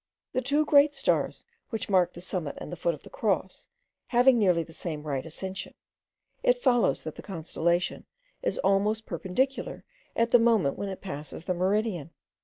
The 0.33 0.41
two 0.41 0.65
great 0.65 0.95
stars 0.95 1.45
which 1.69 1.87
mark 1.87 2.13
the 2.13 2.21
summit 2.21 2.57
and 2.59 2.71
the 2.71 2.75
foot 2.75 2.95
of 2.95 3.03
the 3.03 3.09
Cross 3.11 3.67
having 4.07 4.39
nearly 4.39 4.63
the 4.63 4.73
same 4.73 5.03
right 5.03 5.23
ascension, 5.23 5.75
it 6.41 6.57
follows 6.63 7.03
that 7.03 7.17
the 7.17 7.21
constellation 7.21 8.07
is 8.41 8.57
almost 8.57 9.05
perpendicular 9.05 9.85
at 10.15 10.31
the 10.31 10.39
moment 10.39 10.75
when 10.75 10.89
it 10.89 11.01
passes 11.01 11.43
the 11.43 11.53
meridian. 11.53 12.09